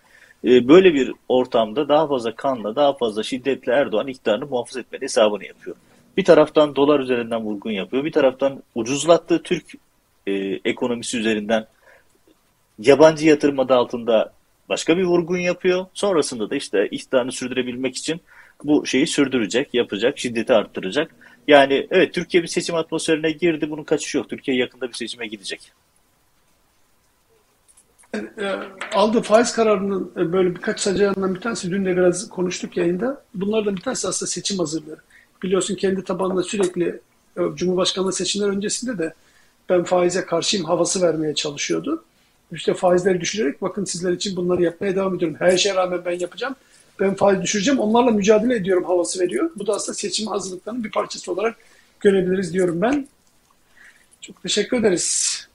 [0.44, 5.44] E, böyle bir ortamda daha fazla kanla, daha fazla şiddetle Erdoğan iktidarını muhafaza etme hesabını
[5.44, 5.76] yapıyor.
[6.16, 8.04] Bir taraftan dolar üzerinden vurgun yapıyor.
[8.04, 9.64] Bir taraftan ucuzlattığı Türk
[10.26, 10.32] e,
[10.64, 11.66] ekonomisi üzerinden
[12.78, 14.32] yabancı yatırım adı altında
[14.68, 15.86] başka bir vurgun yapıyor.
[15.94, 18.20] Sonrasında da işte iktidarını sürdürebilmek için
[18.64, 21.14] bu şeyi sürdürecek, yapacak, şiddeti arttıracak.
[21.48, 23.70] Yani evet Türkiye bir seçim atmosferine girdi.
[23.70, 24.30] Bunun kaçışı yok.
[24.30, 25.72] Türkiye yakında bir seçime gidecek.
[28.14, 28.20] E,
[28.94, 33.24] aldığı faiz kararının e, böyle birkaç sacağından bir tanesi dün de biraz konuştuk yayında.
[33.34, 34.98] Bunlardan bir tanesi aslında seçim hazırlığı.
[35.42, 37.00] Biliyorsun kendi tabanında sürekli
[37.36, 39.14] e, Cumhurbaşkanlığı seçimler öncesinde de
[39.68, 42.04] ben faize karşıyım havası vermeye çalışıyordu.
[42.52, 45.36] İşte faizleri düşürerek bakın sizler için bunları yapmaya devam ediyorum.
[45.40, 46.56] Her şeye rağmen ben yapacağım
[47.00, 47.80] ben faiz düşüreceğim.
[47.80, 49.50] Onlarla mücadele ediyorum havası veriyor.
[49.56, 51.56] Bu da aslında seçim hazırlıklarının bir parçası olarak
[52.00, 53.08] görebiliriz diyorum ben.
[54.20, 55.48] Çok teşekkür ederiz.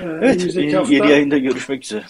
[0.00, 2.04] Ee, evet, yeni hafta, yayında görüşmek üzere.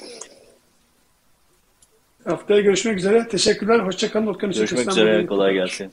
[2.25, 3.29] Haftaya görüşmek üzere.
[3.29, 3.79] Teşekkürler.
[3.79, 4.39] Hoşçakalın.
[4.39, 5.27] Görüşmek üzere.
[5.27, 5.93] Kolay gelsin.